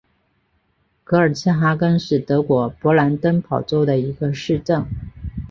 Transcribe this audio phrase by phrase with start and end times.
[1.03, 4.83] 格尔茨哈根是德国勃兰登堡州的一个市镇。